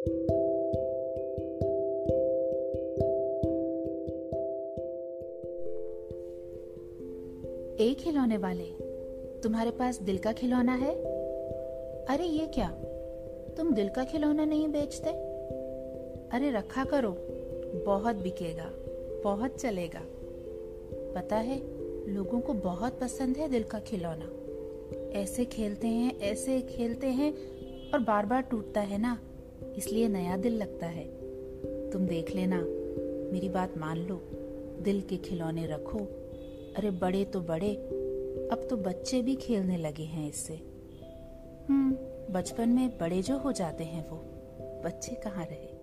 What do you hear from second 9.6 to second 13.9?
पास दिल का खिलौना है? अरे ये क्या? तुम दिल